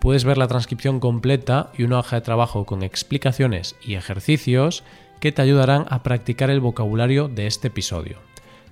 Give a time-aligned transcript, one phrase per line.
[0.00, 4.84] puedes ver la transcripción completa y una hoja de trabajo con explicaciones y ejercicios
[5.20, 8.18] que te ayudarán a practicar el vocabulario de este episodio.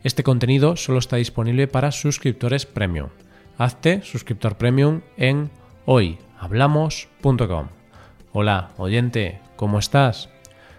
[0.04, 3.08] Este contenido solo está disponible para suscriptores premium.
[3.58, 5.50] Hazte suscriptor premium en
[5.86, 7.68] hoyhablamos.com.
[8.32, 10.28] Hola, oyente, ¿cómo estás?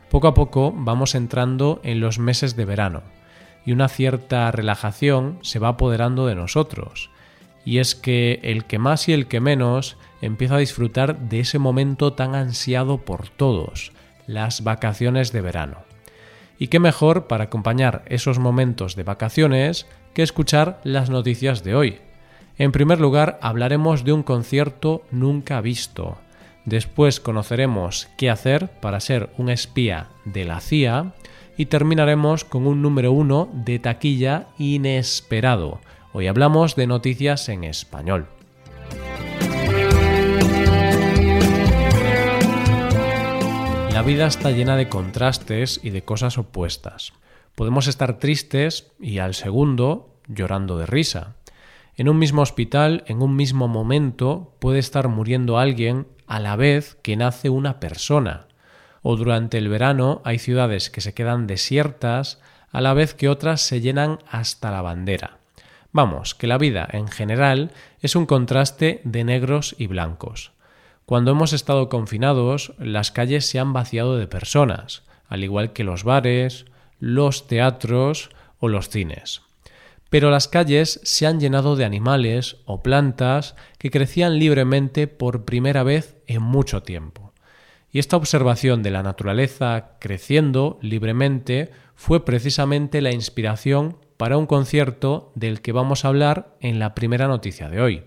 [0.09, 3.03] Poco a poco vamos entrando en los meses de verano
[3.65, 7.09] y una cierta relajación se va apoderando de nosotros.
[7.67, 11.59] Y es que el que más y el que menos empieza a disfrutar de ese
[11.59, 13.91] momento tan ansiado por todos,
[14.25, 15.79] las vacaciones de verano.
[16.57, 21.97] Y qué mejor para acompañar esos momentos de vacaciones que escuchar las noticias de hoy.
[22.57, 26.19] En primer lugar, hablaremos de un concierto nunca visto.
[26.63, 31.11] Después conoceremos qué hacer para ser un espía de la CIA
[31.57, 35.81] y terminaremos con un número uno de taquilla inesperado.
[36.13, 38.27] Hoy hablamos de noticias en español.
[43.91, 47.13] La vida está llena de contrastes y de cosas opuestas.
[47.55, 51.35] Podemos estar tristes y al segundo llorando de risa.
[51.95, 56.97] En un mismo hospital, en un mismo momento, puede estar muriendo alguien a la vez
[57.01, 58.47] que nace una persona.
[59.01, 62.39] O durante el verano hay ciudades que se quedan desiertas
[62.71, 65.39] a la vez que otras se llenan hasta la bandera.
[65.91, 67.71] Vamos, que la vida en general
[68.01, 70.51] es un contraste de negros y blancos.
[71.05, 76.03] Cuando hemos estado confinados, las calles se han vaciado de personas, al igual que los
[76.03, 76.65] bares,
[76.99, 78.29] los teatros
[78.59, 79.41] o los cines.
[80.09, 85.83] Pero las calles se han llenado de animales o plantas que crecían libremente por primera
[85.83, 87.33] vez en mucho tiempo.
[87.91, 95.31] Y esta observación de la naturaleza creciendo libremente fue precisamente la inspiración para un concierto
[95.35, 98.03] del que vamos a hablar en la primera noticia de hoy.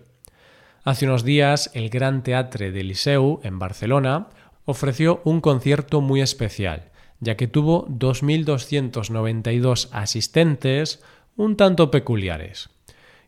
[0.85, 4.29] Hace unos días el Gran Teatre de Liceu, en Barcelona,
[4.65, 6.91] ofreció un concierto muy especial,
[7.21, 11.03] ya que tuvo 2.292 asistentes
[11.37, 12.71] un tanto peculiares.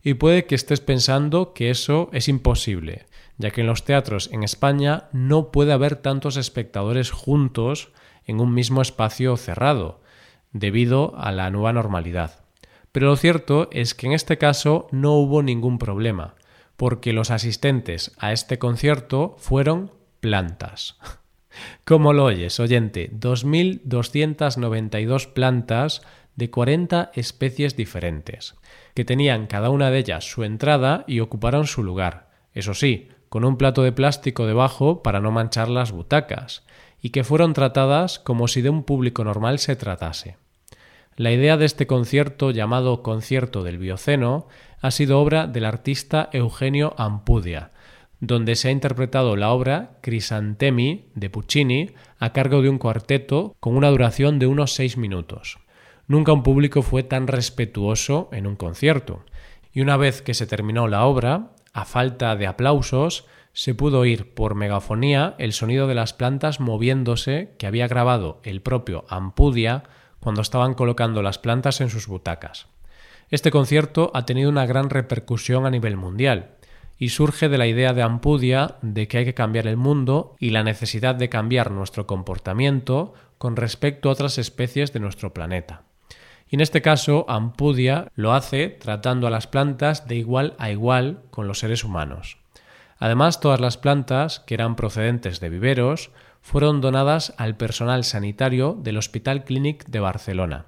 [0.03, 3.07] Y puede que estés pensando que eso es imposible,
[3.39, 7.93] ya que en los teatros en España no puede haber tantos espectadores juntos
[8.27, 10.01] en un mismo espacio cerrado,
[10.53, 12.42] debido a la nueva normalidad.
[12.93, 16.37] Pero lo cierto es que en este caso no hubo ningún problema,
[16.77, 20.99] porque los asistentes a este concierto fueron plantas.
[21.85, 23.11] ¿Cómo lo oyes, oyente?
[23.13, 26.03] 2.292 plantas
[26.37, 28.55] de 40 especies diferentes,
[28.95, 33.45] que tenían cada una de ellas su entrada y ocuparon su lugar, eso sí, con
[33.45, 36.65] un plato de plástico debajo para no manchar las butacas,
[37.01, 40.37] y que fueron tratadas como si de un público normal se tratase.
[41.17, 44.49] La idea de este concierto, llamado Concierto del Bioceno,
[44.81, 47.71] ha sido obra del artista Eugenio Ampudia,
[48.21, 53.77] donde se ha interpretado la obra Crisantemi de Puccini a cargo de un cuarteto con
[53.77, 55.59] una duración de unos seis minutos.
[56.07, 59.25] Nunca un público fue tan respetuoso en un concierto,
[59.71, 64.33] y una vez que se terminó la obra, a falta de aplausos, se pudo oír
[64.33, 69.85] por megafonía el sonido de las plantas moviéndose que había grabado el propio Ampudia
[70.23, 72.69] cuando estaban colocando las plantas en sus butacas.
[73.31, 76.51] Este concierto ha tenido una gran repercusión a nivel mundial
[76.99, 80.51] y surge de la idea de Ampudia de que hay que cambiar el mundo y
[80.51, 85.83] la necesidad de cambiar nuestro comportamiento con respecto a otras especies de nuestro planeta.
[86.49, 91.23] Y en este caso, Ampudia lo hace tratando a las plantas de igual a igual
[91.31, 92.37] con los seres humanos.
[92.99, 98.99] Además, todas las plantas, que eran procedentes de viveros, fueron donadas al personal sanitario del
[98.99, 100.67] Hospital Clínic de Barcelona,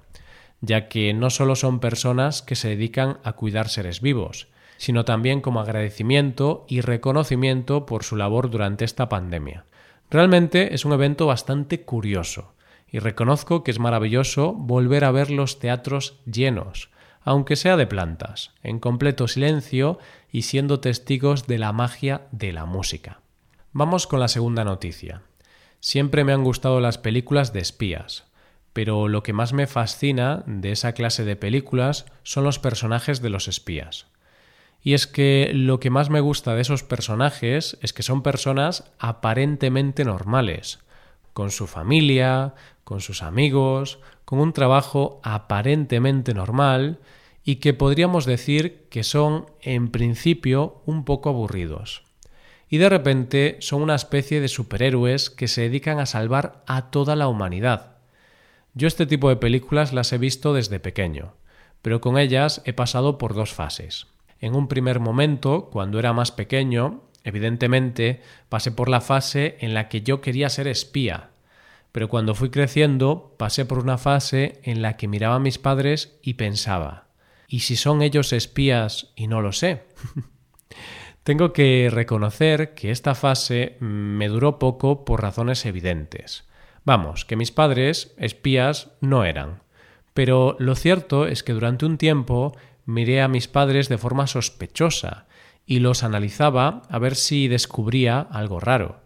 [0.61, 4.47] ya que no solo son personas que se dedican a cuidar seres vivos,
[4.77, 9.65] sino también como agradecimiento y reconocimiento por su labor durante esta pandemia.
[10.09, 12.53] Realmente es un evento bastante curioso,
[12.89, 16.89] y reconozco que es maravilloso volver a ver los teatros llenos,
[17.21, 19.99] aunque sea de plantas, en completo silencio
[20.31, 23.19] y siendo testigos de la magia de la música.
[23.73, 25.23] Vamos con la segunda noticia.
[25.87, 28.23] Siempre me han gustado las películas de espías,
[28.73, 33.29] pero lo que más me fascina de esa clase de películas son los personajes de
[33.29, 34.07] los espías.
[34.81, 38.91] Y es que lo que más me gusta de esos personajes es que son personas
[38.97, 40.79] aparentemente normales,
[41.33, 46.97] con su familia, con sus amigos, con un trabajo aparentemente normal
[47.43, 52.04] y que podríamos decir que son en principio un poco aburridos.
[52.75, 57.15] Y de repente son una especie de superhéroes que se dedican a salvar a toda
[57.15, 57.99] la humanidad.
[58.73, 61.35] Yo este tipo de películas las he visto desde pequeño,
[61.81, 64.07] pero con ellas he pasado por dos fases.
[64.41, 69.87] En un primer momento, cuando era más pequeño, evidentemente pasé por la fase en la
[69.87, 71.29] que yo quería ser espía,
[71.93, 76.19] pero cuando fui creciendo pasé por una fase en la que miraba a mis padres
[76.21, 77.07] y pensaba,
[77.47, 79.83] ¿Y si son ellos espías y no lo sé?
[81.25, 86.47] Tengo que reconocer que esta fase me duró poco por razones evidentes.
[86.83, 89.63] Vamos, que mis padres espías no eran.
[90.13, 92.55] Pero lo cierto es que durante un tiempo
[92.85, 95.25] miré a mis padres de forma sospechosa
[95.65, 98.99] y los analizaba a ver si descubría algo raro.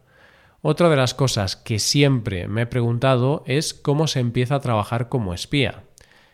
[0.61, 5.07] Otra de las cosas que siempre me he preguntado es cómo se empieza a trabajar
[5.07, 5.83] como espía.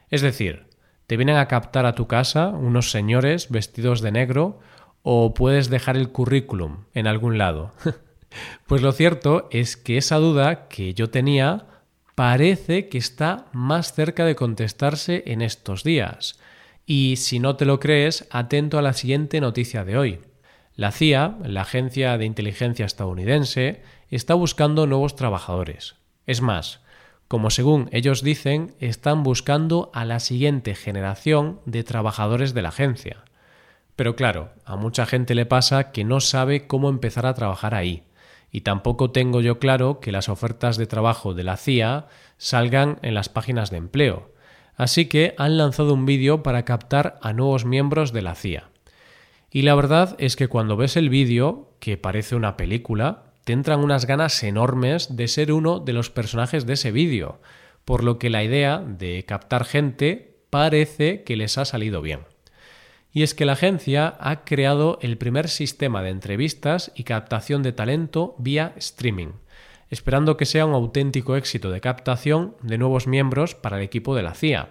[0.09, 0.65] Es decir,
[1.05, 4.59] te vienen a captar a tu casa unos señores vestidos de negro
[5.07, 7.71] o puedes dejar el currículum en algún lado.
[8.65, 11.67] pues lo cierto es que esa duda que yo tenía
[12.15, 16.39] parece que está más cerca de contestarse en estos días.
[16.87, 20.19] Y si no te lo crees, atento a la siguiente noticia de hoy.
[20.73, 25.97] La CIA, la Agencia de Inteligencia estadounidense, está buscando nuevos trabajadores.
[26.25, 26.81] Es más,
[27.27, 33.23] como según ellos dicen, están buscando a la siguiente generación de trabajadores de la agencia.
[33.95, 38.03] Pero claro, a mucha gente le pasa que no sabe cómo empezar a trabajar ahí,
[38.51, 42.07] y tampoco tengo yo claro que las ofertas de trabajo de la CIA
[42.37, 44.31] salgan en las páginas de empleo.
[44.77, 48.69] Así que han lanzado un vídeo para captar a nuevos miembros de la CIA.
[49.51, 53.79] Y la verdad es que cuando ves el vídeo, que parece una película, te entran
[53.79, 57.39] unas ganas enormes de ser uno de los personajes de ese vídeo,
[57.85, 62.21] por lo que la idea de captar gente parece que les ha salido bien.
[63.15, 67.71] Y es que la agencia ha creado el primer sistema de entrevistas y captación de
[67.71, 69.29] talento vía streaming,
[69.89, 74.23] esperando que sea un auténtico éxito de captación de nuevos miembros para el equipo de
[74.23, 74.67] la CIA.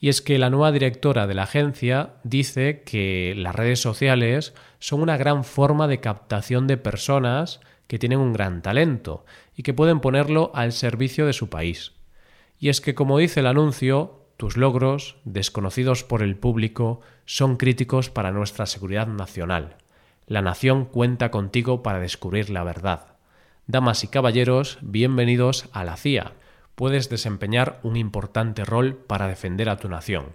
[0.00, 5.00] Y es que la nueva directora de la agencia dice que las redes sociales son
[5.00, 9.24] una gran forma de captación de personas que tienen un gran talento
[9.54, 11.92] y que pueden ponerlo al servicio de su país.
[12.58, 18.08] Y es que, como dice el anuncio, tus logros, desconocidos por el público, son críticos
[18.08, 19.76] para nuestra seguridad nacional.
[20.26, 23.18] La nación cuenta contigo para descubrir la verdad.
[23.66, 26.32] Damas y caballeros, bienvenidos a la CIA.
[26.74, 30.32] Puedes desempeñar un importante rol para defender a tu nación.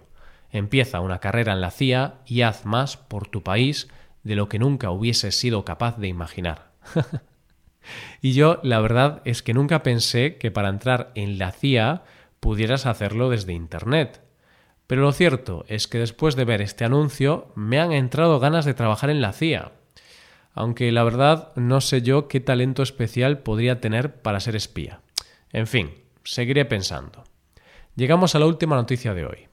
[0.52, 3.88] Empieza una carrera en la CIA y haz más por tu país
[4.22, 6.70] de lo que nunca hubieses sido capaz de imaginar.
[8.20, 12.02] Y yo, la verdad es que nunca pensé que para entrar en la CIA
[12.40, 14.22] pudieras hacerlo desde Internet.
[14.86, 18.74] Pero lo cierto es que después de ver este anuncio me han entrado ganas de
[18.74, 19.72] trabajar en la CIA.
[20.54, 25.00] Aunque la verdad no sé yo qué talento especial podría tener para ser espía.
[25.52, 25.90] En fin,
[26.24, 27.24] seguiré pensando.
[27.94, 29.48] Llegamos a la última noticia de hoy.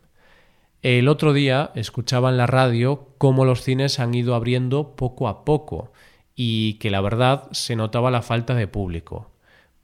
[0.82, 5.46] El otro día escuchaba en la radio cómo los cines han ido abriendo poco a
[5.46, 5.94] poco
[6.36, 9.32] y que la verdad se notaba la falta de público,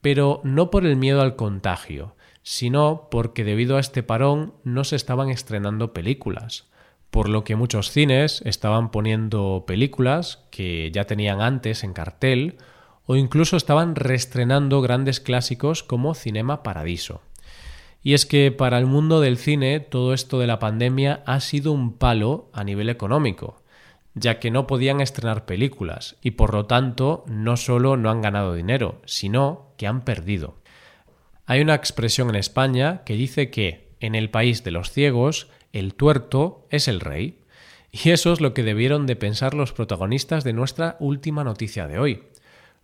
[0.02, 4.96] pero no por el miedo al contagio, sino porque debido a este parón no se
[4.96, 6.70] estaban estrenando películas,
[7.12, 12.58] por lo que muchos cines estaban poniendo películas que ya tenían antes en cartel
[13.06, 17.22] o incluso estaban reestrenando grandes clásicos como Cinema Paradiso.
[18.02, 21.72] Y es que para el mundo del cine todo esto de la pandemia ha sido
[21.72, 23.62] un palo a nivel económico,
[24.14, 28.54] ya que no podían estrenar películas y por lo tanto no solo no han ganado
[28.54, 30.56] dinero, sino que han perdido.
[31.50, 35.96] Hay una expresión en España que dice que en el país de los ciegos el
[35.96, 37.40] tuerto es el rey.
[37.92, 41.98] Y eso es lo que debieron de pensar los protagonistas de nuestra última noticia de
[41.98, 42.24] hoy.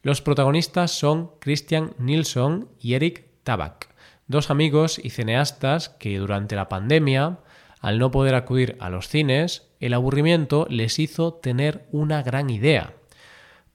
[0.01, 3.93] Los protagonistas son Christian Nilsson y Eric Tabak,
[4.25, 7.37] dos amigos y cineastas que durante la pandemia,
[7.81, 12.95] al no poder acudir a los cines, el aburrimiento les hizo tener una gran idea.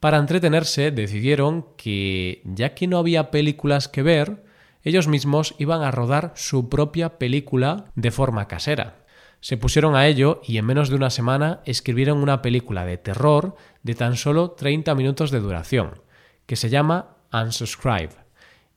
[0.01, 4.50] Para entretenerse decidieron que, ya que no había películas que ver,
[4.83, 9.05] ellos mismos iban a rodar su propia película de forma casera.
[9.41, 13.57] Se pusieron a ello y en menos de una semana escribieron una película de terror
[13.83, 16.03] de tan solo 30 minutos de duración,
[16.47, 18.11] que se llama Unsubscribe,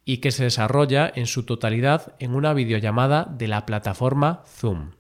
[0.06, 4.92] y que se desarrolla en su totalidad en una videollamada de la plataforma Zoom.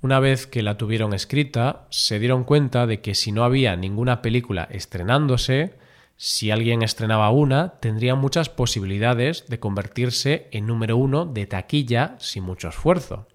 [0.00, 4.22] Una vez que la tuvieron escrita, se dieron cuenta de que si no había ninguna
[4.22, 5.76] película estrenándose,
[6.20, 12.42] Si alguien estrenaba una, tendría muchas posibilidades de convertirse en número uno de taquilla sin
[12.42, 13.28] mucho esfuerzo.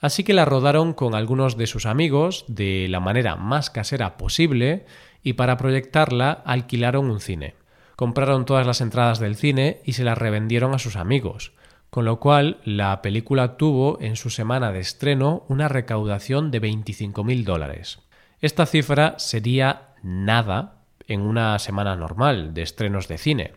[0.00, 4.86] Así que la rodaron con algunos de sus amigos de la manera más casera posible
[5.24, 7.56] y para proyectarla alquilaron un cine.
[7.96, 11.52] Compraron todas las entradas del cine y se las revendieron a sus amigos,
[11.90, 17.42] con lo cual la película tuvo en su semana de estreno una recaudación de 25.000
[17.42, 17.98] dólares.
[18.40, 23.52] Esta cifra sería nada en una semana normal de estrenos de cine.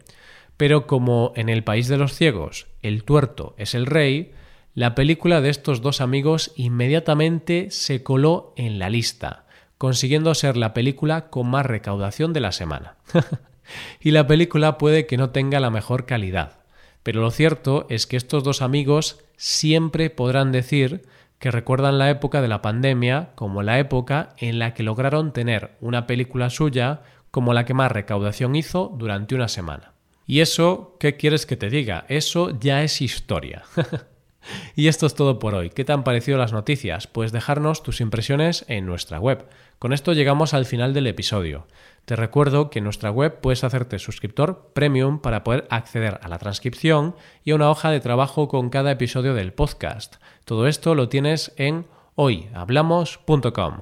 [0.57, 4.31] Pero como en el país de los ciegos el tuerto es el rey,
[4.73, 9.45] la película de estos dos amigos inmediatamente se coló en la lista,
[9.77, 12.95] consiguiendo ser la película con más recaudación de la semana.
[14.01, 16.59] y la película puede que no tenga la mejor calidad,
[17.03, 21.03] pero lo cierto es que estos dos amigos siempre podrán decir
[21.39, 25.77] que recuerdan la época de la pandemia como la época en la que lograron tener
[25.81, 27.01] una película suya
[27.35, 29.91] como la que más recaudación hizo durante una semana.
[30.25, 32.05] Y eso, ¿qué quieres que te diga?
[32.07, 33.63] Eso ya es historia.
[34.77, 35.69] y esto es todo por hoy.
[35.69, 37.07] ¿Qué te han parecido las noticias?
[37.07, 39.49] Pues dejarnos tus impresiones en nuestra web.
[39.79, 41.67] Con esto llegamos al final del episodio.
[42.05, 46.37] Te recuerdo que en nuestra web puedes hacerte suscriptor premium para poder acceder a la
[46.37, 50.23] transcripción y a una hoja de trabajo con cada episodio del podcast.
[50.45, 53.81] Todo esto lo tienes en hoyhablamos.com.